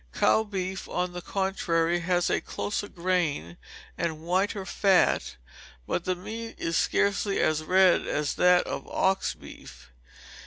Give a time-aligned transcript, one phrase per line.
[0.15, 3.57] Cow beef, on the contrary, has a closer grain
[3.99, 5.35] and whiter fat,
[5.85, 9.91] but the meat is scarcely as red as that of ox beef.